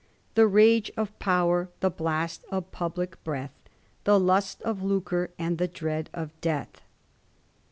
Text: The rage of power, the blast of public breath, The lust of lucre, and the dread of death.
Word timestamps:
The 0.33 0.47
rage 0.47 0.89
of 0.97 1.19
power, 1.19 1.69
the 1.81 1.91
blast 1.91 2.43
of 2.49 2.71
public 2.71 3.23
breath, 3.23 3.53
The 4.03 4.19
lust 4.19 4.63
of 4.63 4.81
lucre, 4.81 5.29
and 5.37 5.59
the 5.59 5.67
dread 5.67 6.09
of 6.11 6.31
death. 6.41 6.81